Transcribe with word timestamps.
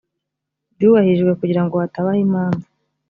byubahirijwe 0.75 1.31
kugira 1.39 1.61
ngo 1.65 1.75
hatabaho 1.81 2.19
impamvu 2.25 2.65